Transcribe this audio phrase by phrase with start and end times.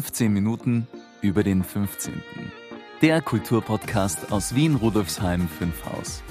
[0.00, 0.86] 15 Minuten
[1.20, 2.22] über den 15.
[3.02, 6.22] Der Kulturpodcast aus Wien Rudolfsheim 5 Haus.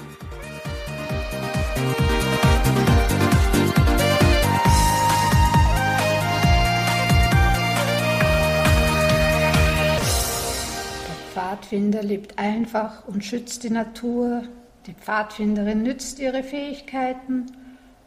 [11.06, 14.42] Der Pfadfinder lebt einfach und schützt die Natur.
[14.88, 17.46] Die Pfadfinderin nützt ihre Fähigkeiten.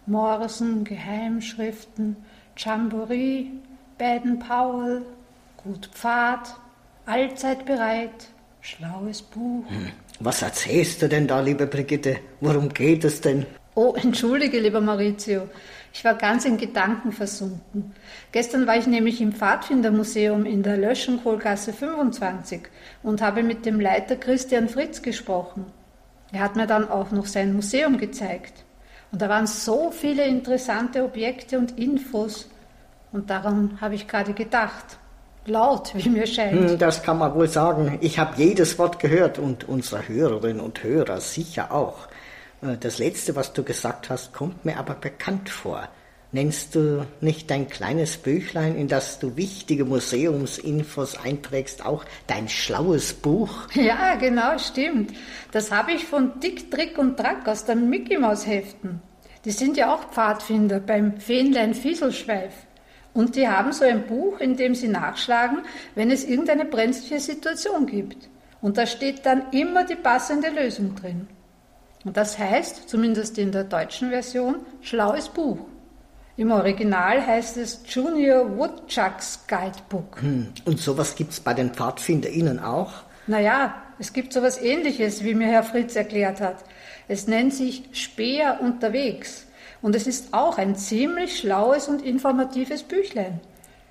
[0.07, 2.18] Morsen, Geheimschriften,
[2.57, 3.45] Jamboree,
[3.98, 5.04] Baden-Powell,
[5.63, 6.55] Gut Pfad,
[7.05, 8.27] allzeit bereit,
[8.59, 9.63] schlaues Buch.
[9.70, 9.91] Hm.
[10.20, 12.17] Was erzählst du denn da, liebe Brigitte?
[12.41, 13.45] Worum geht es denn?
[13.73, 15.48] Oh, entschuldige, lieber Maurizio.
[15.94, 17.94] Ich war ganz in Gedanken versunken.
[18.34, 22.63] Gestern war ich nämlich im Pfadfindermuseum in der Löschenkohlgasse 25
[23.01, 25.66] und habe mit dem Leiter Christian Fritz gesprochen.
[26.34, 28.66] Er hat mir dann auch noch sein Museum gezeigt.
[29.13, 32.49] Und da waren so viele interessante Objekte und Infos.
[33.13, 34.98] Und daran habe ich gerade gedacht.
[35.46, 36.70] Laut, wie mir scheint.
[36.70, 37.98] Hm, das kann man wohl sagen.
[38.02, 42.08] Ich habe jedes Wort gehört und unsere Hörerinnen und Hörer sicher auch.
[42.62, 45.90] Äh, das letzte, was du gesagt hast, kommt mir aber bekannt vor.
[46.32, 53.13] Nennst du nicht dein kleines Büchlein, in das du wichtige Museumsinfos einträgst, auch dein schlaues
[53.13, 53.52] Buch?
[53.76, 55.13] Ja, genau, stimmt.
[55.52, 59.02] Das habe ich von Dick, Trick und Track aus den Mickey Maus Heften.
[59.46, 62.54] Die sind ja auch Pfadfinder beim Fähnlein Fieselschweif.
[63.14, 65.59] Und die haben so ein Buch, in dem sie nachschlagen,
[65.96, 68.30] wenn es irgendeine brenzliche Situation gibt.
[68.62, 71.28] Und da steht dann immer die passende Lösung drin.
[72.06, 75.59] Und das heißt, zumindest in der deutschen Version, schlaues Buch.
[76.36, 80.22] Im Original heißt es Junior Woodchucks Guidebook.
[80.22, 80.47] Hm.
[80.66, 83.03] Und sowas gibt es bei den PfadfinderInnen auch?
[83.28, 86.57] Naja, es gibt sowas ähnliches, wie mir Herr Fritz erklärt hat.
[87.07, 89.46] Es nennt sich Speer unterwegs.
[89.83, 93.41] Und es ist auch ein ziemlich schlaues und informatives Büchlein.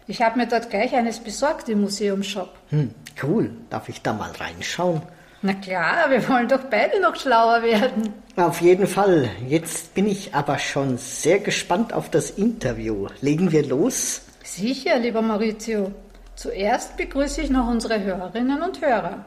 [0.06, 2.48] Ich habe mir dort gleich eines besorgt im Museumshop.
[2.70, 2.92] Hm,
[3.22, 3.50] cool.
[3.68, 5.02] Darf ich da mal reinschauen?
[5.42, 8.14] Na klar, wir wollen doch beide noch schlauer werden.
[8.36, 9.28] Auf jeden Fall.
[9.46, 13.08] Jetzt bin ich aber schon sehr gespannt auf das Interview.
[13.20, 14.22] Legen wir los?
[14.42, 15.92] Sicher, lieber Maurizio.
[16.36, 19.26] Zuerst begrüße ich noch unsere Hörerinnen und Hörer.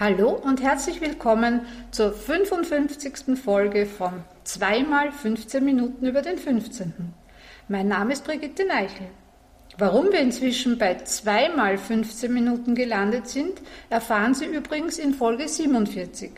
[0.00, 3.38] Hallo und herzlich willkommen zur 55.
[3.38, 7.12] Folge von 2 mal 15 Minuten über den 15.
[7.68, 9.08] Mein Name ist Brigitte Neichel.
[9.76, 13.60] Warum wir inzwischen bei zweimal 15 Minuten gelandet sind,
[13.90, 16.30] erfahren Sie übrigens in Folge 47.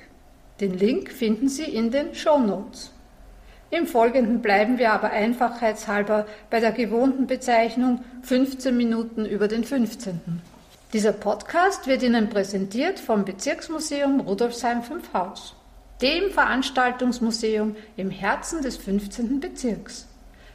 [0.61, 2.91] Den Link finden Sie in den Show Notes.
[3.71, 10.43] Im Folgenden bleiben wir aber einfachheitshalber bei der gewohnten Bezeichnung 15 Minuten über den 15.
[10.93, 15.55] Dieser Podcast wird Ihnen präsentiert vom Bezirksmuseum Rudolfsheim 5 Haus,
[16.03, 19.41] dem Veranstaltungsmuseum im Herzen des 15.
[19.41, 20.07] Bezirks.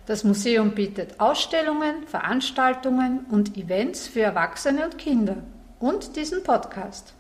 [0.06, 5.38] Das Museum bietet Ausstellungen, Veranstaltungen und Events für Erwachsene und Kinder
[5.80, 7.16] und diesen Podcast.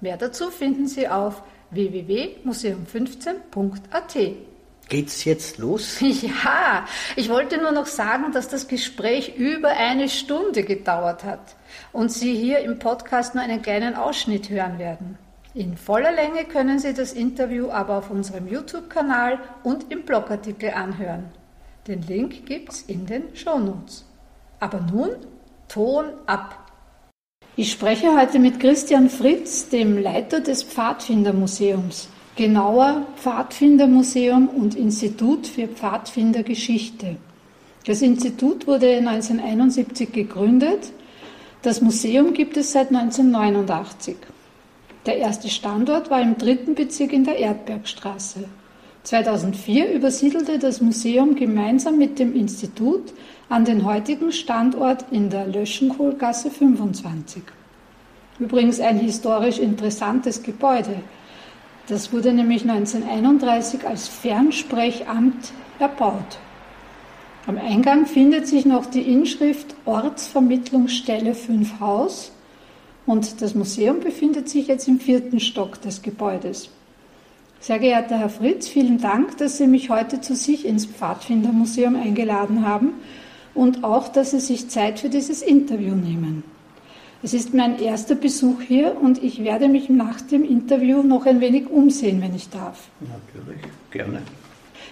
[0.00, 1.42] Mehr dazu finden Sie auf
[1.72, 4.51] www.museum15.at.
[4.92, 6.00] Geht's jetzt los?
[6.02, 6.84] Ja,
[7.16, 11.56] ich wollte nur noch sagen, dass das Gespräch über eine Stunde gedauert hat
[11.92, 15.16] und Sie hier im Podcast nur einen kleinen Ausschnitt hören werden.
[15.54, 21.30] In voller Länge können Sie das Interview aber auf unserem YouTube-Kanal und im Blogartikel anhören.
[21.86, 24.04] Den Link gibt's in den Shownotes.
[24.60, 25.12] Aber nun
[25.68, 26.70] Ton ab.
[27.56, 35.68] Ich spreche heute mit Christian Fritz, dem Leiter des Pfadfindermuseums, genauer Pfadfindermuseum und Institut für
[35.68, 37.16] Pfadfindergeschichte.
[37.86, 40.92] Das Institut wurde 1971 gegründet.
[41.62, 44.16] Das Museum gibt es seit 1989.
[45.04, 48.44] Der erste Standort war im dritten Bezirk in der Erdbergstraße.
[49.02, 53.12] 2004 übersiedelte das Museum gemeinsam mit dem Institut
[53.48, 57.42] an den heutigen Standort in der Löschenkohlgasse 25.
[58.38, 60.94] Übrigens ein historisch interessantes Gebäude.
[61.88, 66.38] Das wurde nämlich 1931 als Fernsprechamt erbaut.
[67.46, 72.30] Am Eingang findet sich noch die Inschrift Ortsvermittlungsstelle 5 Haus
[73.04, 76.70] und das Museum befindet sich jetzt im vierten Stock des Gebäudes.
[77.58, 82.66] Sehr geehrter Herr Fritz, vielen Dank, dass Sie mich heute zu sich ins Pfadfindermuseum eingeladen
[82.66, 82.94] haben
[83.54, 86.44] und auch, dass Sie sich Zeit für dieses Interview nehmen.
[87.24, 91.40] Es ist mein erster Besuch hier und ich werde mich nach dem Interview noch ein
[91.40, 92.88] wenig umsehen, wenn ich darf.
[92.98, 94.22] Natürlich, gerne.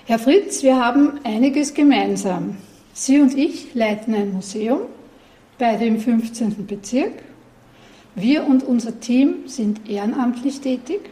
[0.06, 2.56] Herr Fritz, wir haben einiges gemeinsam.
[2.93, 4.82] Sie und ich leiten ein Museum,
[5.59, 6.67] beide im 15.
[6.69, 7.15] Bezirk.
[8.15, 11.11] Wir und unser Team sind ehrenamtlich tätig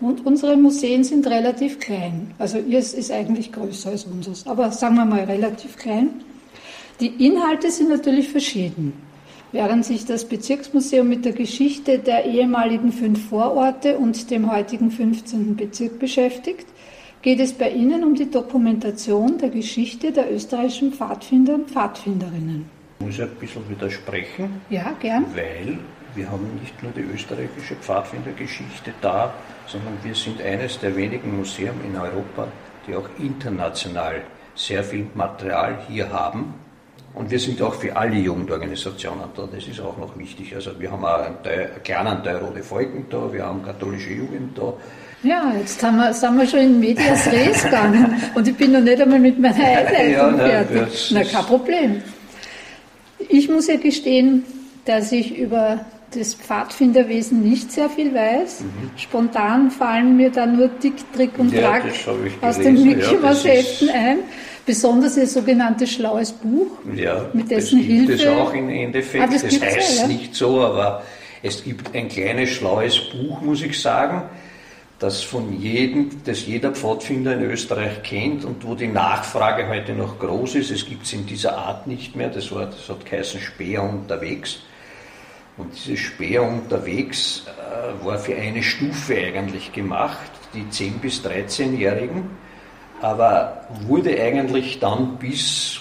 [0.00, 2.32] und unsere Museen sind relativ klein.
[2.38, 6.10] Also ihrs ist eigentlich größer als unseres, aber sagen wir mal relativ klein.
[7.00, 8.92] Die Inhalte sind natürlich verschieden.
[9.52, 15.56] Während sich das Bezirksmuseum mit der Geschichte der ehemaligen fünf Vororte und dem heutigen 15.
[15.56, 16.66] Bezirk beschäftigt,
[17.20, 22.64] geht es bei Ihnen um die Dokumentation der Geschichte der österreichischen Pfadfinder und Pfadfinderinnen.
[23.00, 24.62] Ich muss ein bisschen widersprechen.
[24.70, 25.26] Ja, gern.
[25.34, 25.78] Weil
[26.14, 29.34] wir haben nicht nur die österreichische Pfadfindergeschichte da,
[29.66, 32.48] sondern wir sind eines der wenigen Museen in Europa,
[32.86, 34.22] die auch international
[34.54, 36.54] sehr viel Material hier haben
[37.14, 40.54] und wir sind auch für alle Jugendorganisationen da, das ist auch noch wichtig.
[40.54, 44.10] Also wir haben auch einen, Teil, einen kleinen Teil Rote Folgen da, wir haben katholische
[44.10, 44.72] Jugend da.
[45.22, 48.80] Ja, jetzt haben wir, sind wir schon in Medias Res gegangen und ich bin noch
[48.80, 51.10] nicht einmal mit meiner Einleitung ja, fertig.
[51.12, 52.02] Na, kein Problem.
[53.28, 54.44] Ich muss ja gestehen,
[54.84, 58.60] dass ich über das Pfadfinderwesen nicht sehr viel weiß.
[58.60, 58.90] Mhm.
[58.96, 61.84] Spontan fallen mir da nur Dick, Trick und ja, Track
[62.40, 64.18] aus den Mickey Mouse Heften ein.
[64.64, 68.12] Besonders Ihr sogenanntes schlaues Buch, ja, mit dessen das gibt Hilfe.
[68.12, 69.24] es auch im Endeffekt.
[69.24, 70.06] Ah, das, das heißt ja?
[70.06, 71.02] nicht so, aber
[71.42, 74.22] es gibt ein kleines schlaues Buch, muss ich sagen,
[75.00, 80.20] das von jedem, das jeder Pfadfinder in Österreich kennt und wo die Nachfrage heute noch
[80.20, 80.70] groß ist.
[80.70, 82.28] Es gibt es in dieser Art nicht mehr.
[82.28, 84.60] Das, war, das hat geheißen Speer unterwegs.
[85.56, 92.30] Und dieses Speer unterwegs äh, war für eine Stufe eigentlich gemacht, die 10- bis 13-Jährigen
[93.02, 95.80] aber wurde eigentlich dann bis,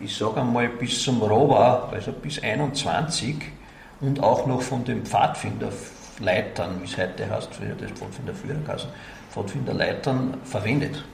[0.00, 3.36] ich sage einmal, bis zum Rohbau, also bis 21
[4.00, 8.90] und auch noch von den Pfadfinderleitern, wie es heute heißt, für das Pfadfinderführerkassen,
[9.30, 11.04] Pfadfinderleitern verwendet.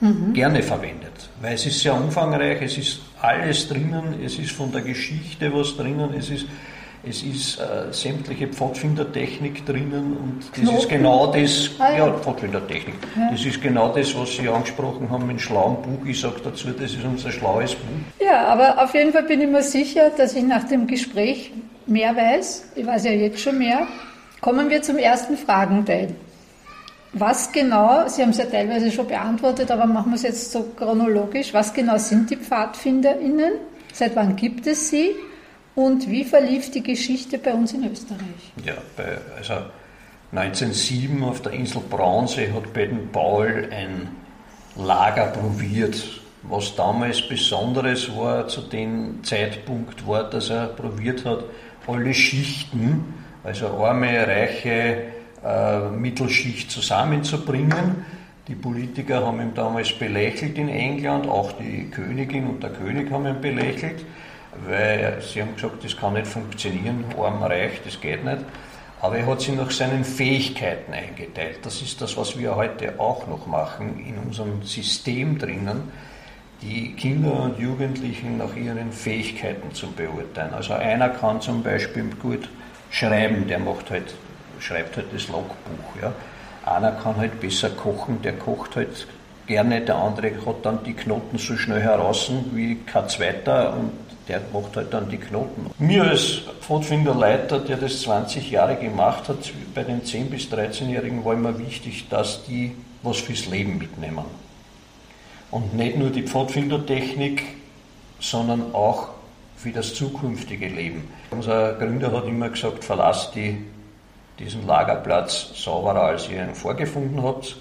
[0.00, 0.34] Mhm.
[0.34, 4.82] Gerne verwendet, weil es ist sehr umfangreich, es ist alles drinnen, es ist von der
[4.82, 6.46] Geschichte was drinnen, es ist
[7.08, 10.76] es ist äh, sämtliche Pfadfindertechnik drinnen und das Knoten.
[10.76, 12.12] ist genau das, ah, ja.
[12.12, 13.30] Pfadfindertechnik, ja.
[13.30, 16.04] das ist genau das, was Sie angesprochen haben mit schlauen Buch.
[16.04, 18.24] Ich sage dazu, das ist unser schlaues Buch.
[18.24, 21.52] Ja, aber auf jeden Fall bin ich mir sicher, dass ich nach dem Gespräch
[21.86, 22.72] mehr weiß.
[22.74, 23.86] Ich weiß ja jetzt schon mehr.
[24.40, 26.08] Kommen wir zum ersten Fragenteil.
[27.12, 30.72] Was genau, Sie haben es ja teilweise schon beantwortet, aber machen wir es jetzt so
[30.76, 31.54] chronologisch.
[31.54, 33.52] Was genau sind die PfadfinderInnen?
[33.92, 35.12] Seit wann gibt es sie?
[35.74, 38.52] Und wie verlief die Geschichte bei uns in Österreich?
[38.64, 39.54] Ja, bei, also
[40.32, 44.08] 1907 auf der Insel Braunsee hat Baden-Paul ein
[44.76, 46.02] Lager probiert.
[46.42, 51.44] Was damals Besonderes war zu dem Zeitpunkt, war, dass er probiert hat,
[51.86, 55.02] alle Schichten, also arme, reiche,
[55.46, 58.04] äh, Mittelschicht zusammenzubringen.
[58.48, 63.26] Die Politiker haben ihn damals belächelt in England, auch die Königin und der König haben
[63.26, 64.04] ihn belächelt
[64.64, 68.38] weil sie haben gesagt, das kann nicht funktionieren, arm, reich, das geht nicht.
[69.00, 71.58] Aber er hat sie nach seinen Fähigkeiten eingeteilt.
[71.62, 75.92] Das ist das, was wir heute auch noch machen in unserem System drinnen,
[76.62, 80.54] die Kinder und Jugendlichen nach ihren Fähigkeiten zu beurteilen.
[80.54, 82.48] Also einer kann zum Beispiel gut
[82.90, 84.14] schreiben, der macht halt,
[84.60, 86.02] schreibt halt das Logbuch.
[86.02, 86.12] Ja.
[86.64, 89.06] Einer kann halt besser kochen, der kocht halt
[89.46, 93.92] gerne, der andere hat dann die Knoten so schnell heraus wie kein zweiter und
[94.28, 95.70] der macht halt dann die Knoten.
[95.78, 101.34] Mir als Pfadfinderleiter, der das 20 Jahre gemacht hat, bei den 10- bis 13-Jährigen war
[101.34, 104.24] immer wichtig, dass die was fürs Leben mitnehmen.
[105.52, 107.44] Und nicht nur die Pfadfindertechnik,
[108.18, 109.10] sondern auch
[109.56, 111.08] für das zukünftige Leben.
[111.30, 113.58] Unser Gründer hat immer gesagt, verlasst die,
[114.38, 117.56] diesen Lagerplatz sauberer, als ihr ihn vorgefunden habt.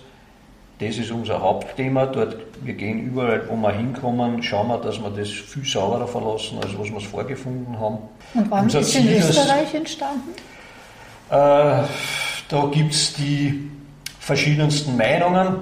[0.80, 2.06] Das ist unser Hauptthema.
[2.06, 6.60] Dort, wir gehen überall, wo wir hinkommen, schauen wir, dass wir das viel sauberer verlassen,
[6.62, 8.00] als was wir es vorgefunden haben.
[8.34, 10.34] Und wann Unser ist Ziel in Österreich ist, entstanden?
[11.30, 11.34] Äh,
[12.50, 13.72] da gibt es die
[14.20, 15.58] verschiedensten Meinungen.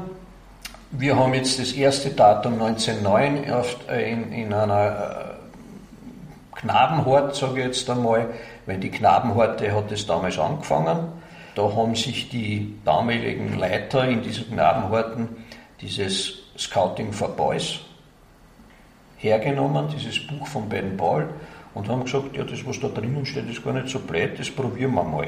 [0.92, 3.44] Wir haben jetzt das erste Datum 1909
[3.90, 5.36] äh, in, in einer
[6.56, 8.30] äh, Knabenhort, sage ich jetzt einmal,
[8.66, 11.08] weil die Knabenhorte hat es damals angefangen.
[11.56, 15.30] Da haben sich die damaligen Leiter in diesen Knabenhorten
[15.82, 17.80] dieses Scouting for Boys
[19.18, 21.30] hergenommen, dieses Buch von Ben Paul,
[21.74, 24.50] und haben gesagt, ja, das, was da drinnen steht, ist gar nicht so blöd, das
[24.50, 25.28] probieren wir mal.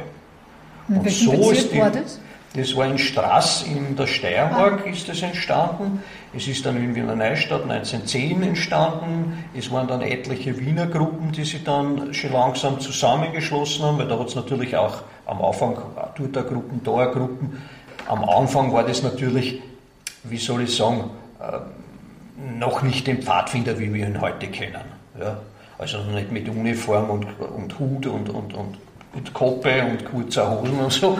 [0.87, 2.19] Und, und so ist die, war das?
[2.55, 4.89] Das war in Straß in der Steiermark ah.
[4.89, 6.01] ist das entstanden.
[6.33, 9.43] Es ist dann in Wiener Neustadt 1910 entstanden.
[9.53, 14.17] Es waren dann etliche Wiener Gruppen, die sich dann schon langsam zusammengeschlossen haben, weil da
[14.17, 15.77] hat es natürlich auch am Anfang
[16.17, 17.61] dort Gruppen, da Gruppen.
[18.07, 19.61] Am Anfang war das natürlich,
[20.23, 21.09] wie soll ich sagen,
[21.41, 21.59] äh,
[22.57, 24.85] noch nicht den Pfadfinder, wie wir ihn heute kennen.
[25.19, 25.39] Ja?
[25.77, 28.77] Also nicht mit Uniform und, und Hut und, und, und,
[29.13, 31.17] und Koppe und kurzer Hosen und so,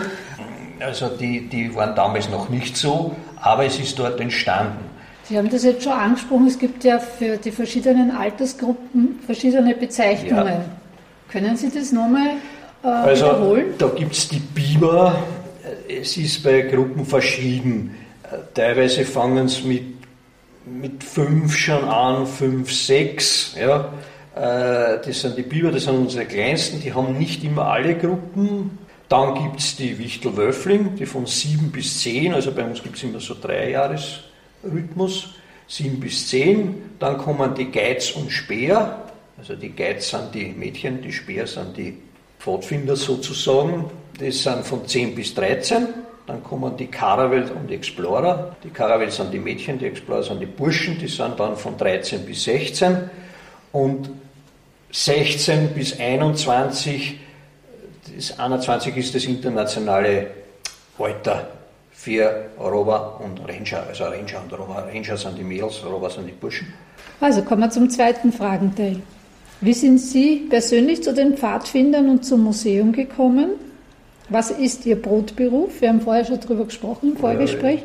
[0.80, 4.84] also die, die waren damals noch nicht so, aber es ist dort entstanden.
[5.24, 10.46] Sie haben das jetzt schon angesprochen, es gibt ja für die verschiedenen Altersgruppen verschiedene Bezeichnungen.
[10.46, 10.64] Ja.
[11.28, 12.36] Können Sie das nochmal
[12.84, 13.66] äh, also, wiederholen?
[13.78, 15.20] Da gibt es die Biber,
[15.88, 17.96] es ist bei Gruppen verschieden.
[18.54, 19.82] Teilweise fangen es mit,
[20.64, 23.56] mit fünf schon an, fünf, sechs.
[23.58, 23.92] Ja.
[24.36, 28.78] Äh, das sind die Biber, das sind unsere kleinsten, die haben nicht immer alle Gruppen.
[29.08, 33.04] Dann gibt es die Wichtel-Wöffling, die von sieben bis zehn, also bei uns gibt es
[33.04, 35.34] immer so drei Jahresrhythmus,
[35.68, 36.90] sieben bis zehn.
[36.98, 39.06] Dann kommen die Geiz und Speer,
[39.38, 41.96] also die Geiz sind die Mädchen, die Speer sind die
[42.38, 43.84] Pfadfinder sozusagen.
[44.18, 45.88] Das sind von 10 bis 13.
[46.26, 48.56] Dann kommen die Caravel und die Explorer.
[48.64, 52.24] Die Caravel sind die Mädchen, die Explorer sind die Burschen, die sind dann von 13
[52.24, 53.10] bis 16.
[53.72, 54.10] Und
[54.90, 57.20] 16 bis 21,
[58.14, 60.28] das 21 ist das internationale
[60.98, 61.48] Alter
[61.92, 63.84] für Rover und Ranger.
[63.88, 64.86] Also Ranger und Rover.
[64.92, 66.72] Ranger sind die Mädels, Rover sind die Burschen.
[67.20, 69.00] Also kommen wir zum zweiten Fragenteil.
[69.60, 73.52] Wie sind Sie persönlich zu den Pfadfindern und zum Museum gekommen?
[74.28, 75.80] Was ist Ihr Brotberuf?
[75.80, 77.82] Wir haben vorher schon darüber gesprochen im Vorgespräch.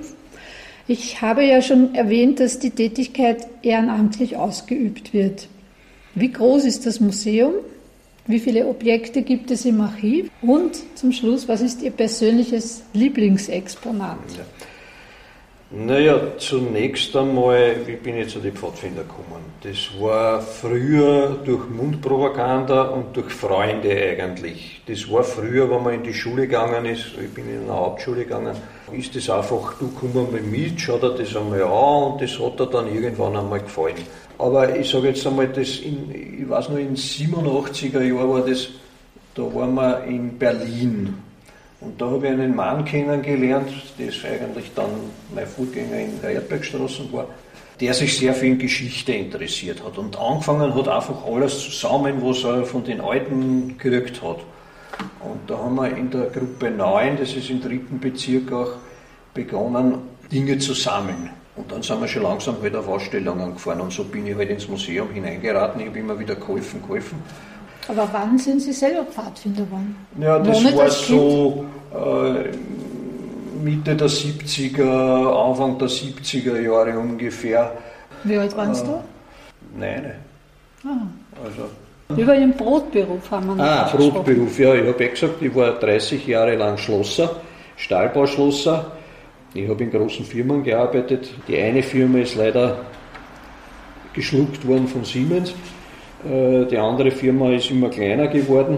[0.88, 5.48] Ich habe ja schon erwähnt, dass die Tätigkeit ehrenamtlich ausgeübt wird.
[6.16, 7.54] Wie groß ist das Museum?
[8.28, 10.30] Wie viele Objekte gibt es im Archiv?
[10.42, 14.18] Und zum Schluss, was ist Ihr persönliches Lieblingsexponat?
[14.38, 14.46] Ja.
[15.74, 19.42] Naja, zunächst einmal, wie bin ich zu den Pfadfinder gekommen?
[19.64, 24.82] Das war früher durch Mundpropaganda und durch Freunde eigentlich.
[24.86, 28.26] Das war früher, wenn man in die Schule gegangen ist, ich bin in eine Hauptschule
[28.26, 28.54] gegangen,
[28.92, 32.60] ist das einfach, du komm mal mit, schau dir das einmal an und das hat
[32.60, 33.96] dir dann irgendwann einmal gefallen.
[34.42, 38.70] Aber ich sage jetzt einmal, das in, ich weiß noch, in 87er Jahren war das,
[39.36, 41.14] da waren wir in Berlin
[41.80, 44.90] und da habe ich einen Mann kennengelernt, der eigentlich dann
[45.36, 47.28] mein Vorgänger in der Erdbergstraße war,
[47.80, 52.44] der sich sehr viel in Geschichte interessiert hat und angefangen hat, einfach alles zusammen, was
[52.44, 54.40] er von den Alten gekriegt hat.
[55.20, 58.72] Und da haben wir in der Gruppe 9, das ist im dritten Bezirk auch,
[59.36, 60.00] begonnen,
[60.32, 61.30] Dinge zu sammeln.
[61.56, 64.50] Und dann sind wir schon langsam halt auf Ausstellungen gefahren und so bin ich halt
[64.50, 65.82] ins Museum hineingeraten.
[65.82, 67.22] Ich habe immer wieder geholfen, geholfen.
[67.88, 69.96] Aber wann sind Sie selber Pfadfinder geworden?
[70.20, 72.56] Ja, das war so äh,
[73.62, 77.74] Mitte der 70er, Anfang der 70er Jahre ungefähr.
[78.24, 79.04] Wie alt waren Sie äh, da?
[79.78, 80.16] Nein.
[80.86, 80.90] Ah.
[81.44, 81.70] Also,
[82.22, 84.74] über Ihren Brotberuf haben wir noch Ah, Brotberuf, ja.
[84.76, 87.38] Ich habe ja gesagt, ich war 30 Jahre lang Schlosser,
[87.78, 88.92] Stahlbauschlosser.
[89.54, 91.30] Ich habe in großen Firmen gearbeitet.
[91.46, 92.86] Die eine Firma ist leider
[94.14, 95.54] geschluckt worden von Siemens.
[96.26, 98.78] Äh, die andere Firma ist immer kleiner geworden.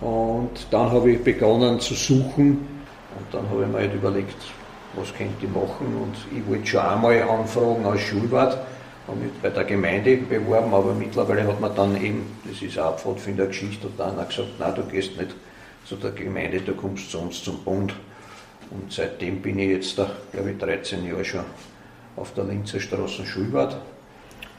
[0.00, 2.66] Und dann habe ich begonnen zu suchen
[3.16, 4.36] und dann habe ich mir halt überlegt,
[4.96, 5.86] was könnte ich machen.
[6.02, 8.58] Und ich wollte schon einmal anfragen als Schulwart,
[9.06, 12.98] habe mich bei der Gemeinde beworben, aber mittlerweile hat man dann eben, das ist auch
[12.98, 15.34] Pfadfinder Geschichte, und dann auch gesagt, nein, du gehst nicht
[15.84, 17.94] zu der Gemeinde, du kommst zu uns zum Bund.
[18.70, 21.44] Und seitdem bin ich jetzt, da, glaube ich, 13 Jahre schon
[22.16, 23.76] auf der Linzer Straße Schulwart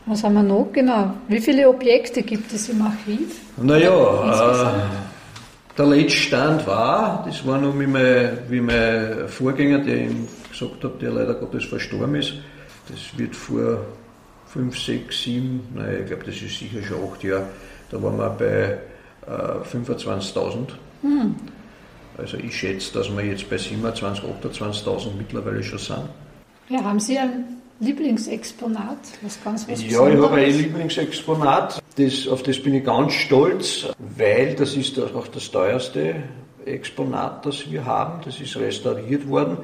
[0.07, 1.15] was haben wir noch genau?
[1.27, 3.39] Wie viele Objekte gibt es im Archiv?
[3.57, 10.03] Naja, äh, der letzte Stand war, das war noch wie mein, wie mein Vorgänger, der
[10.03, 12.33] ihm gesagt hat, der leider Gottes verstorben ist.
[12.87, 13.79] Das wird vor
[14.47, 17.47] 5, 6, 7, nein, ich glaube, das ist sicher schon 8 Jahre,
[17.89, 18.77] da waren wir bei
[19.27, 20.67] äh, 25.000.
[21.01, 21.35] Hm.
[22.17, 26.09] Also ich schätze, dass wir jetzt bei 27.000, 28.000 mittlerweile schon sind.
[26.69, 28.97] Ja, haben Sie ein Lieblingsexponat?
[29.21, 33.87] Was ganz was ja, ich habe ein Lieblingsexponat, das, auf das bin ich ganz stolz,
[34.17, 36.15] weil das ist auch das teuerste
[36.65, 38.21] Exponat, das wir haben.
[38.23, 39.57] Das ist restauriert worden.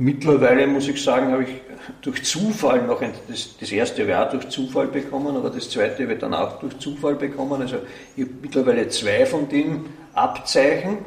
[0.00, 1.60] Mittlerweile muss ich sagen, habe ich
[2.02, 6.22] durch Zufall noch ein, das, das erste Jahr durch Zufall bekommen, aber das zweite wird
[6.22, 7.60] dann auch durch Zufall bekommen.
[7.60, 7.78] Also
[8.16, 10.98] ich habe mittlerweile zwei von den Abzeichen.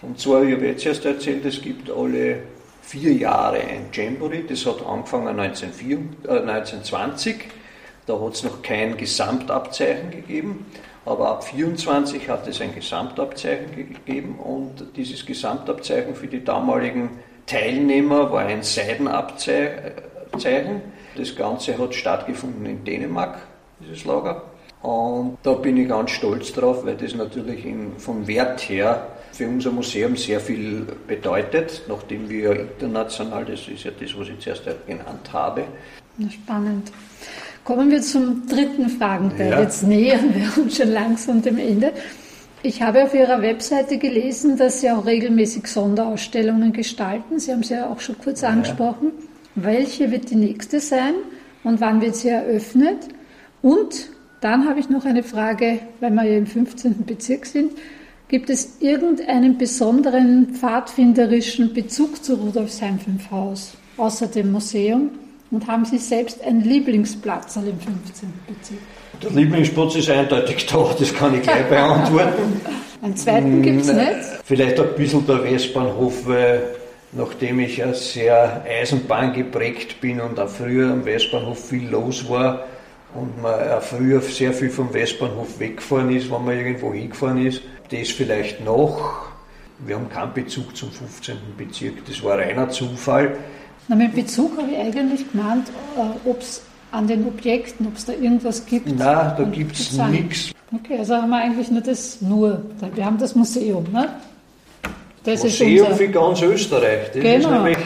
[0.00, 2.38] Und zwar, ich habe jetzt erst erzählt, es gibt alle
[2.82, 7.36] vier Jahre ein Jamboree, das hat angefangen 1904, äh, 1920.
[8.06, 10.66] Da hat es noch kein Gesamtabzeichen gegeben,
[11.04, 17.10] aber ab 24 hat es ein Gesamtabzeichen gegeben und dieses Gesamtabzeichen für die damaligen
[17.46, 20.80] Teilnehmer war ein Seidenabzeichen.
[21.16, 23.40] Das Ganze hat stattgefunden in Dänemark,
[23.80, 24.42] dieses Lager.
[24.80, 29.46] Und da bin ich ganz stolz drauf, weil das natürlich in, vom Wert her für
[29.46, 34.64] unser Museum sehr viel bedeutet, nachdem wir international, das ist ja das, was ich zuerst
[34.84, 35.62] genannt habe.
[36.28, 36.90] Spannend.
[37.62, 39.50] Kommen wir zum dritten Fragenteil.
[39.50, 39.60] Ja.
[39.60, 41.92] Jetzt nähern wir uns schon langsam dem Ende.
[42.64, 47.38] Ich habe auf Ihrer Webseite gelesen, dass Sie auch regelmäßig Sonderausstellungen gestalten.
[47.38, 48.48] Sie haben es ja auch schon kurz ja.
[48.48, 49.12] angesprochen.
[49.54, 51.14] Welche wird die nächste sein
[51.62, 53.06] und wann wird sie eröffnet?
[53.62, 54.08] Und
[54.40, 57.04] Dann habe ich noch eine Frage, weil wir ja im 15.
[57.04, 57.72] Bezirk sind.
[58.28, 65.10] Gibt es irgendeinen besonderen pfadfinderischen Bezug zu Rudolfsheim 5 Haus, außer dem Museum?
[65.50, 68.30] Und haben Sie selbst einen Lieblingsplatz im 15.
[68.46, 68.80] Bezirk?
[69.22, 72.60] Der Lieblingsplatz ist eindeutig da, das kann ich gleich beantworten.
[73.00, 74.14] Einen zweiten gibt es nicht?
[74.44, 76.64] Vielleicht ein bisschen der Westbahnhof, weil
[77.12, 82.64] nachdem ich ja sehr Eisenbahn geprägt bin und auch früher am Westbahnhof viel los war
[83.14, 87.62] und man auch früher sehr viel vom Westbahnhof weggefahren ist, wenn man irgendwo hingefahren ist,
[87.90, 89.26] das vielleicht noch.
[89.86, 91.36] Wir haben keinen Bezug zum 15.
[91.56, 93.36] Bezirk, das war reiner Zufall.
[93.86, 98.06] Na, mit Bezug habe ich eigentlich gemeint, äh, ob es an den Objekten, ob es
[98.06, 98.86] da irgendwas gibt.
[98.86, 98.98] Nein,
[99.36, 100.52] da gibt es nichts.
[100.74, 102.62] Okay, also haben wir eigentlich nur das nur.
[102.94, 104.08] Wir haben das Museum, ne?
[105.24, 107.10] Das Museum für ganz Österreich.
[107.12, 107.36] Das genau.
[107.36, 107.78] ist nämlich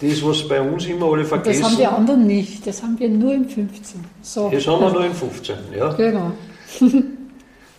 [0.00, 1.62] das, was bei uns immer alle vergessen.
[1.62, 4.04] Das haben die anderen nicht, das haben wir nur im 15.
[4.22, 4.50] So.
[4.50, 5.92] Das haben wir nur im 15, ja.
[5.94, 6.32] Genau.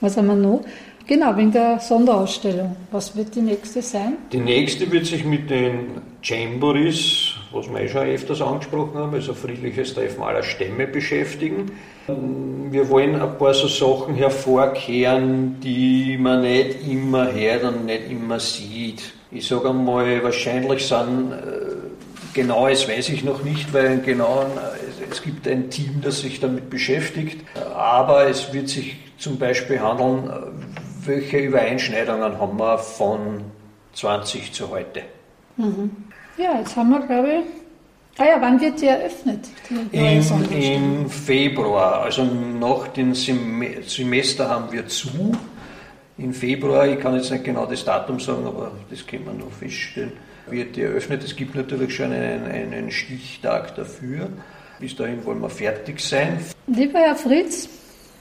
[0.01, 0.61] was haben wir noch?
[1.07, 2.75] Genau, wegen der Sonderausstellung.
[2.91, 4.17] Was wird die nächste sein?
[4.33, 9.33] Die nächste wird sich mit den Jamborees, was wir eh schon öfters angesprochen haben, also
[9.33, 11.71] friedliches Treffen aller Stämme beschäftigen.
[12.07, 18.41] Wir wollen ein paar so Sachen hervorkehren, die man nicht immer hört und nicht immer
[18.41, 19.13] sieht.
[19.31, 24.45] Ich sage einmal, wahrscheinlich sind äh, genaues weiß ich noch nicht, weil genau
[25.09, 27.39] es gibt ein Team, das sich damit beschäftigt.
[27.73, 30.29] Aber es wird sich zum Beispiel handeln,
[31.07, 33.41] welche Übereinschneidungen haben wir von
[33.93, 35.03] 20 zu heute?
[35.57, 35.89] Mhm.
[36.37, 37.43] Ja, jetzt haben wir, glaube ich,
[38.19, 39.47] Ah ja, wann wird die eröffnet?
[39.69, 45.31] Die Im, Im, Februar, also nach dem Semester haben wir zu.
[46.17, 49.51] Im Februar, ich kann jetzt nicht genau das Datum sagen, aber das können wir noch
[49.51, 50.13] feststellen,
[50.47, 51.23] wird die eröffnet.
[51.23, 54.29] Es gibt natürlich schon einen, einen Stichtag dafür.
[54.79, 56.39] Bis dahin wollen wir fertig sein.
[56.65, 57.69] Lieber Herr Fritz,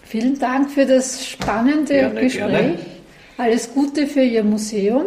[0.07, 2.53] Vielen Dank für das spannende gerne, Gespräch.
[2.53, 2.79] Gerne.
[3.37, 5.07] Alles Gute für Ihr Museum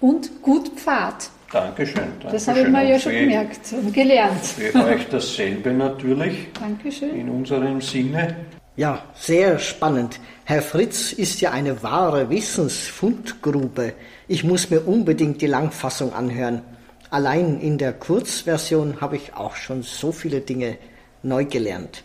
[0.00, 1.30] und gut Pfad.
[1.52, 2.02] Dankeschön.
[2.02, 2.32] Dankeschön.
[2.32, 4.44] Das habe ich mir ja schon gemerkt und gelernt.
[4.44, 6.48] Für euch dasselbe natürlich.
[6.58, 7.14] Dankeschön.
[7.14, 8.34] In unserem Sinne.
[8.74, 10.18] Ja, sehr spannend.
[10.44, 13.92] Herr Fritz ist ja eine wahre Wissensfundgrube.
[14.26, 16.62] Ich muss mir unbedingt die Langfassung anhören.
[17.10, 20.78] Allein in der Kurzversion habe ich auch schon so viele Dinge
[21.22, 22.02] neu gelernt.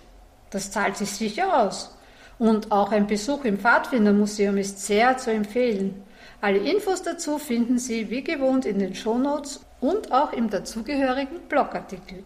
[0.51, 1.96] Das zahlt sich sicher aus.
[2.39, 6.03] Und auch ein Besuch im Pfadfindermuseum ist sehr zu empfehlen.
[6.39, 12.23] Alle Infos dazu finden Sie wie gewohnt in den Shownotes und auch im dazugehörigen Blogartikel.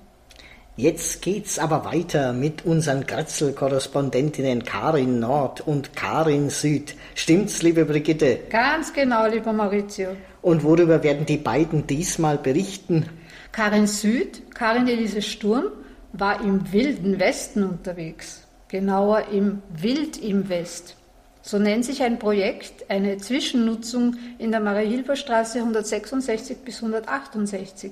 [0.76, 6.96] Jetzt geht's aber weiter mit unseren Grätzl-Korrespondentinnen Karin Nord und Karin Süd.
[7.14, 8.40] Stimmt's, liebe Brigitte?
[8.50, 10.10] Ganz genau, lieber Maurizio.
[10.42, 13.06] Und worüber werden die beiden diesmal berichten?
[13.52, 15.66] Karin Süd, Karin Elise Sturm,
[16.14, 18.41] war im wilden Westen unterwegs
[18.72, 20.96] genauer im Wild im West.
[21.42, 27.92] So nennt sich ein Projekt eine Zwischennutzung in der Marie-Hilfer-Straße 166 bis 168.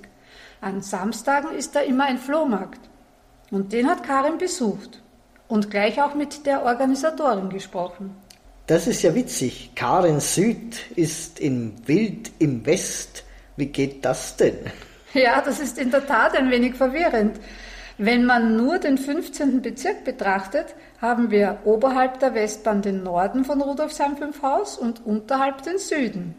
[0.62, 2.80] An Samstagen ist da immer ein Flohmarkt.
[3.52, 5.02] Und den hat Karin besucht
[5.48, 8.16] und gleich auch mit der Organisatorin gesprochen.
[8.68, 9.72] Das ist ja witzig.
[9.76, 13.24] Karin Süd ist im Wild im West.
[13.58, 14.58] Wie geht das denn?
[15.14, 17.40] Ja, das ist in der Tat ein wenig verwirrend.
[18.02, 19.62] Wenn man nur den 15.
[19.62, 20.68] Bezirk betrachtet,
[21.02, 26.34] haben wir oberhalb der Westbahn den Norden von Rudolfsheim 5 Haus und unterhalb den Süden.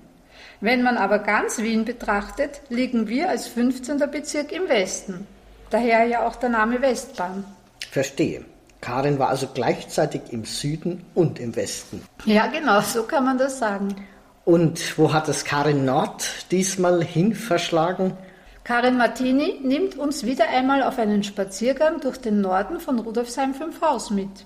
[0.63, 3.99] Wenn man aber ganz Wien betrachtet, liegen wir als 15.
[4.11, 5.27] Bezirk im Westen.
[5.69, 7.45] Daher ja auch der Name Westbahn.
[7.91, 8.43] Verstehe.
[8.81, 12.03] Karin war also gleichzeitig im Süden und im Westen.
[12.25, 13.95] Ja, genau, so kann man das sagen.
[14.47, 18.15] Und wo hat es Karin Nord diesmal hin verschlagen?
[18.65, 23.81] Karin Martini nimmt uns wieder einmal auf einen Spaziergang durch den Norden von Rudolfsheim 5
[23.81, 24.45] Haus mit.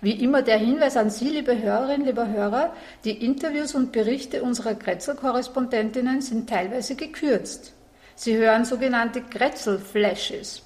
[0.00, 2.72] Wie immer der Hinweis an Sie, liebe Hörerinnen, lieber Hörer,
[3.04, 7.72] die Interviews und Berichte unserer Grätzl-Korrespondentinnen sind teilweise gekürzt.
[8.14, 10.62] Sie hören sogenannte Grätzl-Flashes.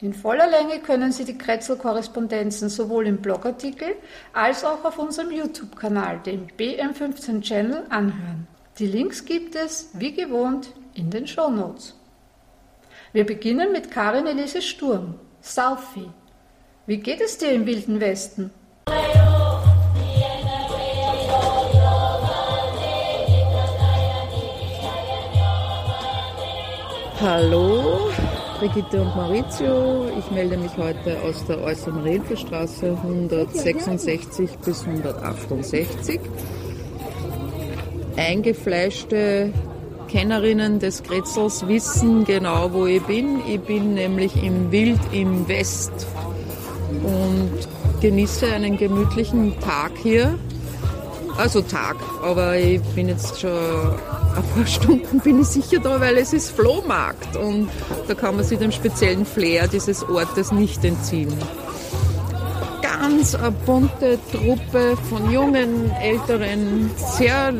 [0.00, 3.96] In voller Länge können Sie die Kretzel-Korrespondenzen sowohl im Blogartikel
[4.32, 8.46] als auch auf unserem YouTube-Kanal, dem BM15 Channel, anhören.
[8.78, 11.94] Die Links gibt es, wie gewohnt, in den Shownotes.
[13.12, 16.10] Wir beginnen mit Karin Elise Sturm, Southie.
[16.86, 18.50] Wie geht es dir im Wilden Westen?
[27.20, 28.10] Hallo,
[28.58, 30.08] Brigitte und Maurizio.
[30.18, 36.20] Ich melde mich heute aus der Äußeren Renfelstraße 166 bis 168.
[38.16, 39.52] Eingefleischte
[40.08, 43.40] Kennerinnen des Kretzels wissen genau, wo ich bin.
[43.46, 45.92] Ich bin nämlich im Wild im West.
[47.02, 47.68] Und
[48.00, 50.38] genieße einen gemütlichen Tag hier.
[51.36, 56.16] Also Tag, aber ich bin jetzt schon ein paar Stunden bin ich sicher da, weil
[56.16, 57.68] es ist Flohmarkt und
[58.08, 61.32] da kann man sich dem speziellen Flair dieses Ortes nicht entziehen.
[63.18, 67.52] Ganz bunte Truppe von jungen, älteren, sehr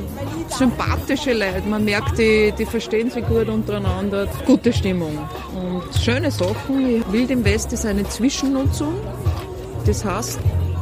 [0.50, 1.62] sympathische Leute.
[1.68, 4.28] Man merkt, die, die verstehen sich gut untereinander.
[4.46, 5.18] Gute Stimmung
[5.56, 7.02] und schöne Sachen.
[7.10, 8.94] Wild im West ist eine Zwischennutzung.
[9.84, 10.38] Das heißt,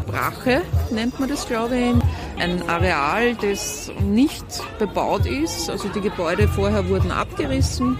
[0.06, 0.60] Brache
[0.90, 1.94] nennt man das, glaube ich.
[2.38, 4.44] Ein Areal, das nicht
[4.78, 5.70] bebaut ist.
[5.70, 7.96] Also die Gebäude vorher wurden abgerissen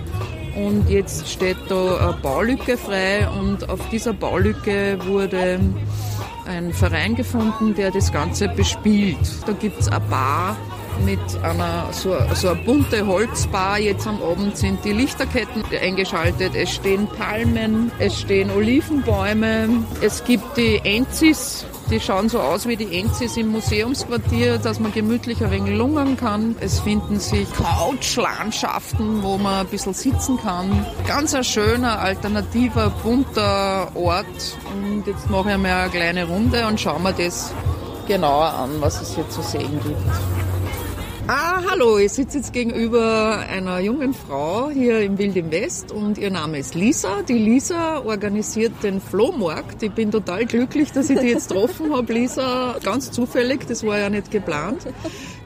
[0.57, 5.59] und jetzt steht da eine Baulücke frei und auf dieser Baulücke wurde
[6.47, 9.19] ein Verein gefunden, der das Ganze bespielt.
[9.47, 10.57] Da gibt es eine Bar
[11.05, 13.79] mit einer so, so eine bunte Holzbar.
[13.79, 16.55] Jetzt am Abend sind die Lichterketten eingeschaltet.
[16.55, 19.85] Es stehen Palmen, es stehen Olivenbäume.
[20.01, 24.92] Es gibt die Enzis, die schauen so aus wie die Enzis im Museumsquartier, dass man
[24.92, 26.57] gemütlich ein wenig lungern kann.
[26.61, 30.85] Es finden sich Couchlandschaften, wo man ein bisschen sitzen kann.
[31.07, 34.59] Ganz ein schöner, alternativer, bunter Ort.
[34.75, 37.53] Und jetzt mache ich mal eine kleine Runde und schauen wir das
[38.07, 40.46] genauer an, was es hier zu sehen gibt.
[41.29, 46.19] Ah, hallo, ich sitze jetzt gegenüber einer jungen Frau hier im Wild im West und
[46.19, 47.23] ihr Name ist Lisa.
[47.23, 49.83] Die Lisa organisiert den Flohmarkt.
[49.83, 52.77] Ich bin total glücklich, dass ich die jetzt getroffen habe, Lisa.
[52.85, 54.87] Ganz zufällig, das war ja nicht geplant.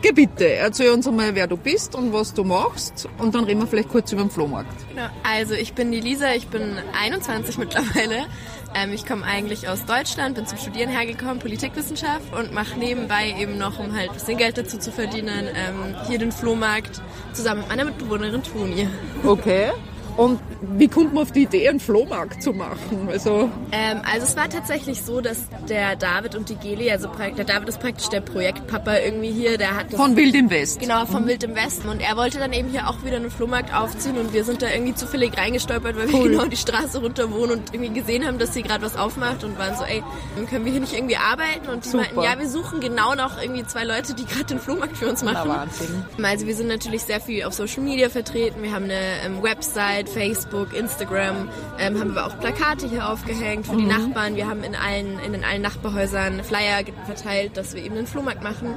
[0.02, 3.60] Geh bitte, erzähl uns einmal, wer du bist und was du machst und dann reden
[3.60, 4.86] wir vielleicht kurz über den Flohmarkt.
[4.90, 8.26] Genau, also ich bin die Lisa, ich bin 21 mittlerweile.
[8.74, 13.58] Ähm, ich komme eigentlich aus Deutschland, bin zum Studieren hergekommen, Politikwissenschaft und mache nebenbei eben
[13.58, 17.00] noch, um halt ein bisschen Geld dazu zu verdienen, ähm, hier den Flohmarkt
[17.32, 18.88] zusammen mit meiner Mitbewohnerin Toni.
[19.24, 19.72] Okay.
[20.16, 23.08] Und wie kommt man auf die Idee, einen Flohmarkt zu machen?
[23.10, 27.44] Also, ähm, also es war tatsächlich so, dass der David und die Geli, also der
[27.44, 30.80] David ist praktisch der Projektpapa irgendwie hier, der hat von Wild im West.
[30.80, 31.28] Genau, vom mhm.
[31.28, 31.88] Wild im Westen.
[31.88, 34.68] Und er wollte dann eben hier auch wieder einen Flohmarkt aufziehen und wir sind da
[34.70, 36.24] irgendwie zufällig reingestolpert, weil cool.
[36.24, 39.44] wir genau die Straße runter wohnen und irgendwie gesehen haben, dass sie gerade was aufmacht
[39.44, 40.02] und waren so, ey,
[40.48, 41.68] können wir hier nicht irgendwie arbeiten?
[41.68, 42.04] Und die Super.
[42.04, 45.22] meinten, ja, wir suchen genau noch irgendwie zwei Leute, die gerade den Flohmarkt für uns
[45.22, 45.48] machen.
[45.48, 46.04] Na, Wahnsinn.
[46.22, 49.99] Also wir sind natürlich sehr viel auf Social Media vertreten, wir haben eine ähm, Website,
[50.08, 53.78] Facebook, Instagram, ähm, haben wir auch Plakate hier aufgehängt für mhm.
[53.78, 54.36] die Nachbarn.
[54.36, 58.42] Wir haben in allen, in den allen Nachbarhäusern Flyer verteilt, dass wir eben einen Flohmarkt
[58.42, 58.74] machen.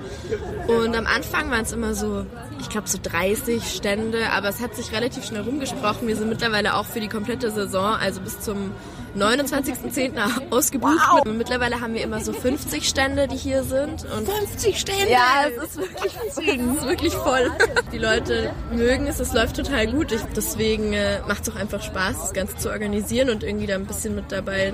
[0.68, 2.26] Und am Anfang waren es immer so,
[2.60, 6.08] ich glaube so 30 Stände, aber es hat sich relativ schnell rumgesprochen.
[6.08, 8.72] Wir sind mittlerweile auch für die komplette Saison, also bis zum
[9.18, 10.52] 29.10.
[10.52, 11.00] ausgebucht.
[11.12, 11.26] Wow.
[11.26, 14.06] Mittlerweile haben wir immer so 50 Stände, die hier sind.
[14.06, 15.12] Und 50 Stände?
[15.12, 17.52] Ja, es ist wirklich, es ist wirklich voll.
[17.92, 20.12] Die Leute mögen es, es läuft total gut.
[20.12, 23.76] Ich, deswegen äh, macht es auch einfach Spaß, das Ganze zu organisieren und irgendwie da
[23.76, 24.74] ein bisschen mit dabei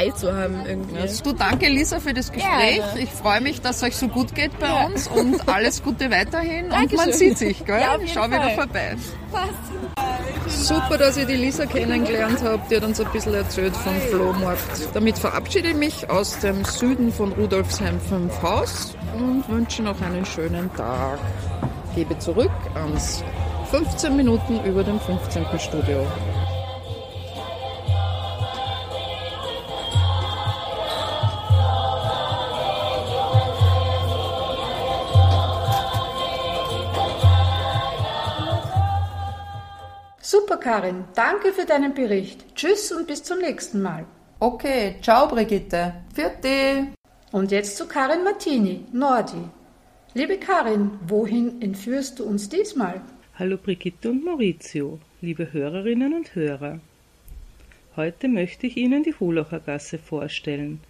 [0.00, 0.98] teilzuhaben irgendwie.
[0.98, 2.78] Also, du, danke Lisa für das Gespräch.
[2.78, 4.86] Ja, ich freue mich, dass es euch so gut geht bei ja.
[4.86, 6.66] uns und alles Gute weiterhin.
[6.72, 7.80] und man sieht sich, gell?
[7.80, 8.30] Ja, Schau Fall.
[8.30, 8.96] wieder vorbei.
[9.32, 10.66] Passt.
[10.66, 12.70] Super, dass ihr die Lisa kennengelernt habt.
[12.70, 14.88] Die hat uns ein bisschen erzählt vom Flohmarkt.
[14.94, 20.24] Damit verabschiede ich mich aus dem Süden von Rudolfsheim 5 Haus und wünsche noch einen
[20.24, 21.18] schönen Tag.
[21.94, 23.22] Gebe zurück ans
[23.70, 25.46] 15 Minuten über dem 15.
[25.58, 26.04] Studio.
[40.60, 41.04] Karin.
[41.14, 42.54] Danke für deinen Bericht.
[42.54, 44.04] Tschüss und bis zum nächsten Mal.
[44.38, 45.94] Okay, ciao, Brigitte.
[46.14, 46.88] Vierte.
[47.32, 49.42] Und jetzt zu Karin Martini, Nordi.
[50.14, 53.00] Liebe Karin, wohin entführst du uns diesmal?
[53.38, 56.80] Hallo Brigitte und Maurizio, liebe Hörerinnen und Hörer.
[57.96, 60.80] Heute möchte ich Ihnen die Holacher Gasse vorstellen,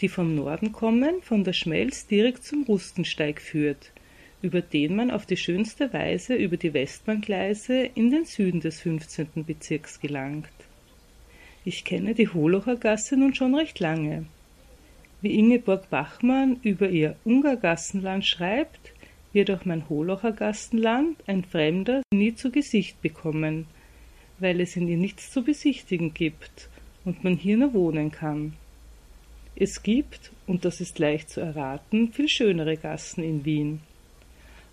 [0.00, 3.92] die vom Norden kommen, von der Schmelz direkt zum Rustensteig führt
[4.44, 9.28] über den man auf die schönste Weise über die Westbahngleise in den Süden des 15.
[9.46, 10.52] Bezirks gelangt.
[11.64, 14.26] Ich kenne die Holocher Gasse nun schon recht lange.
[15.22, 18.92] Wie Ingeborg Bachmann über ihr Ungargassenland schreibt,
[19.32, 23.66] wird auch mein Holocher Gassenland ein Fremder nie zu Gesicht bekommen,
[24.40, 26.68] weil es in ihr nichts zu besichtigen gibt
[27.06, 28.52] und man hier nur wohnen kann.
[29.56, 33.80] Es gibt, und das ist leicht zu erraten, viel schönere Gassen in Wien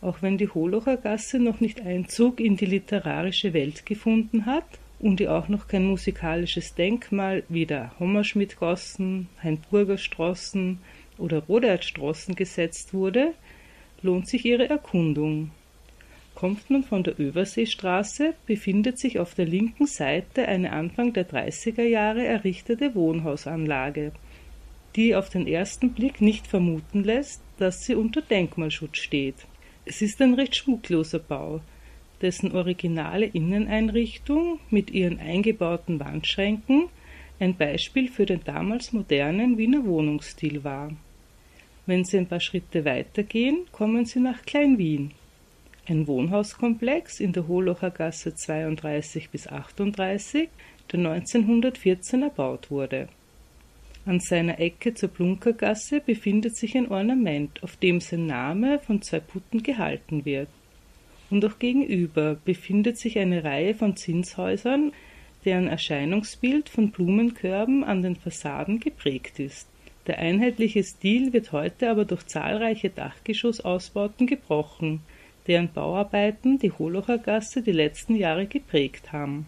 [0.01, 4.65] auch wenn die Holocher Gasse noch nicht Einzug in die literarische Welt gefunden hat
[4.99, 10.79] und ihr auch noch kein musikalisches Denkmal wie der Hommerschmidt-Gossen, Hainburger Straßen
[11.17, 13.33] oder Rodertstraßen gesetzt wurde,
[14.01, 15.51] lohnt sich ihre Erkundung.
[16.33, 21.83] Kommt man von der Überseestraße, befindet sich auf der linken Seite eine Anfang der 30er
[21.83, 24.11] Jahre errichtete Wohnhausanlage.
[24.97, 29.35] die auf den ersten Blick nicht vermuten lässt, dass sie unter Denkmalschutz steht.
[29.83, 31.61] Es ist ein recht schmuckloser Bau,
[32.21, 36.89] dessen originale Inneneinrichtung mit ihren eingebauten Wandschränken
[37.39, 40.91] ein Beispiel für den damals modernen Wiener Wohnungsstil war.
[41.87, 45.11] Wenn Sie ein paar Schritte weitergehen, kommen Sie nach Klein-Wien.
[45.87, 50.49] Ein Wohnhauskomplex in der Holocher Gasse 32 bis 38,
[50.91, 53.09] der 1914 erbaut wurde.
[54.03, 59.19] An seiner Ecke zur Plunkergasse befindet sich ein Ornament, auf dem sein Name von zwei
[59.19, 60.49] Putten gehalten wird.
[61.29, 64.91] Und auch gegenüber befindet sich eine Reihe von Zinshäusern,
[65.45, 69.67] deren Erscheinungsbild von Blumenkörben an den Fassaden geprägt ist.
[70.07, 75.01] Der einheitliche Stil wird heute aber durch zahlreiche Dachgeschossausbauten gebrochen,
[75.45, 79.45] deren Bauarbeiten die Holocher Gasse die letzten Jahre geprägt haben.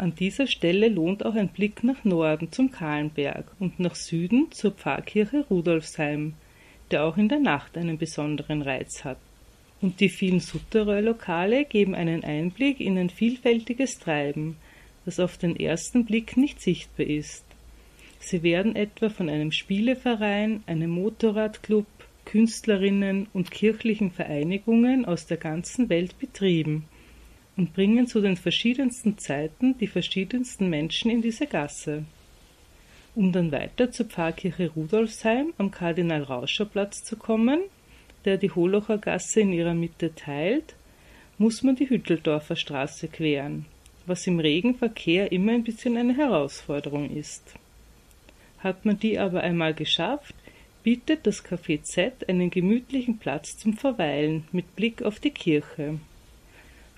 [0.00, 4.70] An dieser Stelle lohnt auch ein Blick nach Norden zum Kahlenberg und nach Süden zur
[4.70, 6.32] Pfarrkirche Rudolfsheim,
[6.90, 9.18] der auch in der Nacht einen besonderen Reiz hat.
[9.82, 14.56] Und die vielen Souterrain-Lokale geben einen Einblick in ein vielfältiges Treiben,
[15.04, 17.44] das auf den ersten Blick nicht sichtbar ist.
[18.20, 21.84] Sie werden etwa von einem Spieleverein, einem Motorradclub,
[22.24, 26.86] Künstlerinnen und kirchlichen Vereinigungen aus der ganzen Welt betrieben
[27.56, 32.04] und bringen zu den verschiedensten Zeiten die verschiedensten Menschen in diese Gasse.
[33.14, 37.60] Um dann weiter zur Pfarrkirche Rudolfsheim am Kardinal-Rauscher-Platz zu kommen,
[38.24, 40.74] der die Holocher Gasse in ihrer Mitte teilt,
[41.38, 43.66] muss man die Hütteldorfer Straße queren,
[44.06, 47.54] was im Regenverkehr immer ein bisschen eine Herausforderung ist.
[48.58, 50.34] Hat man die aber einmal geschafft,
[50.82, 55.98] bietet das Café Z einen gemütlichen Platz zum Verweilen mit Blick auf die Kirche.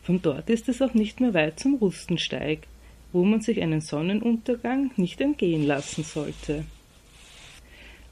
[0.03, 2.67] Von dort ist es auch nicht mehr weit zum Rustensteig,
[3.13, 6.65] wo man sich einen Sonnenuntergang nicht entgehen lassen sollte.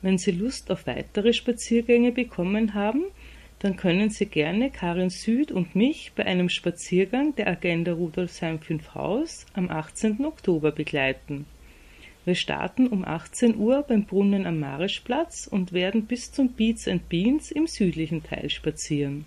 [0.02, 3.04] Wenn Sie Lust auf weitere Spaziergänge bekommen haben,
[3.58, 8.94] dann können Sie gerne Karin Süd und mich bei einem Spaziergang der Agenda Rudolfsheim 5
[8.94, 10.24] Haus am 18.
[10.24, 11.44] Oktober begleiten.
[12.24, 17.08] Wir starten um 18 Uhr beim Brunnen am Marischplatz und werden bis zum Beats and
[17.08, 19.24] Beans im südlichen Teil spazieren.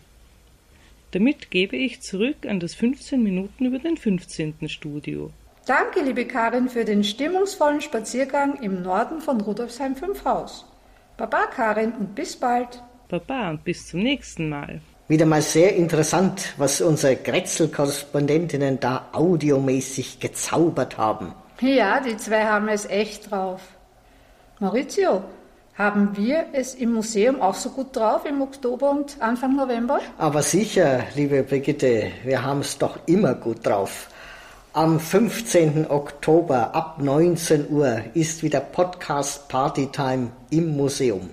[1.13, 4.67] Damit gebe ich zurück an das 15 Minuten über den 15.
[4.67, 5.29] Studio.
[5.67, 10.65] Danke, liebe Karin, für den stimmungsvollen Spaziergang im Norden von Rudolfsheim 5 Haus.
[11.15, 12.81] Baba, Karin, und bis bald.
[13.09, 14.81] Baba und bis zum nächsten Mal.
[15.07, 21.35] Wieder mal sehr interessant, was unsere Grätzl-Korrespondentinnen da audiomäßig gezaubert haben.
[21.61, 23.61] Ja, die zwei haben es echt drauf.
[24.59, 25.23] Maurizio,
[25.75, 29.99] haben wir es im Museum auch so gut drauf im Oktober und Anfang November?
[30.17, 34.09] Aber sicher, liebe Brigitte, wir haben es doch immer gut drauf.
[34.73, 35.89] Am 15.
[35.89, 41.29] Oktober ab 19 Uhr ist wieder Podcast Party Time im Museum.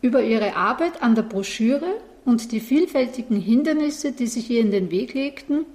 [0.00, 4.90] Über ihre Arbeit an der Broschüre und die vielfältigen Hindernisse, die sich ihr in den
[4.90, 5.66] Weg legten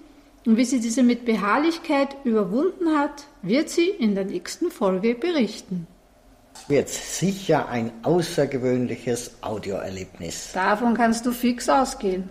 [0.48, 5.86] und wie sie diese mit Beharrlichkeit überwunden hat, wird sie in der nächsten Folge berichten.
[6.68, 10.52] Wird sicher ein außergewöhnliches Audioerlebnis.
[10.54, 12.30] Davon kannst du fix ausgehen.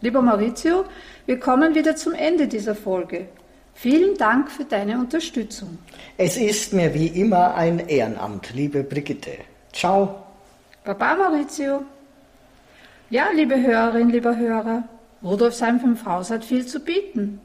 [0.00, 0.84] Lieber Maurizio,
[1.26, 3.28] wir kommen wieder zum Ende dieser Folge.
[3.74, 5.78] Vielen Dank für deine Unterstützung.
[6.16, 9.38] Es ist mir wie immer ein Ehrenamt, liebe Brigitte.
[9.72, 10.22] Ciao.
[10.84, 11.84] Baba Maurizio.
[13.10, 14.84] Ja, liebe Hörerin, lieber Hörer,
[15.22, 17.40] Rudolfsheim 5 Haus hat viel zu bieten.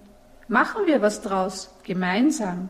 [0.47, 2.69] Machen wir was draus, gemeinsam.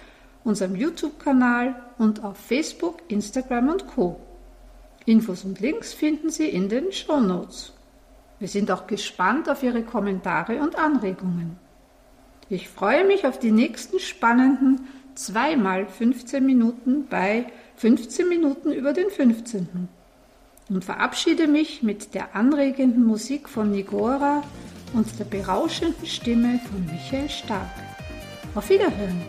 [0.43, 4.19] unserem YouTube-Kanal und auf Facebook, Instagram und Co.
[5.05, 7.73] Infos und Links finden Sie in den Show Notes.
[8.39, 11.57] Wir sind auch gespannt auf Ihre Kommentare und Anregungen.
[12.49, 17.45] Ich freue mich auf die nächsten spannenden zweimal 15 Minuten bei
[17.77, 19.87] 15 Minuten über den 15.
[20.69, 24.43] und verabschiede mich mit der anregenden Musik von Nigora
[24.93, 27.69] und der berauschenden Stimme von Michael Stark.
[28.55, 29.21] Auf Wiederhören.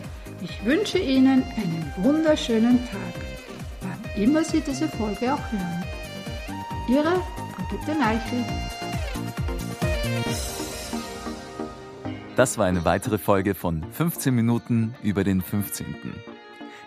[0.43, 3.13] Ich wünsche Ihnen einen wunderschönen Tag,
[3.81, 5.83] wann immer Sie diese Folge auch hören.
[6.89, 7.21] Ihre
[7.69, 8.43] Brigitte Neichel.
[12.35, 15.95] Das war eine weitere Folge von 15 Minuten über den 15.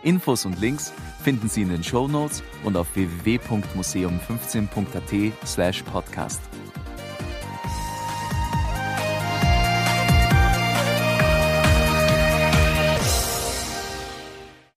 [0.03, 0.93] Infos und Links
[1.23, 6.43] finden Sie in den Show Notes und auf www.museum15.at slash podcast.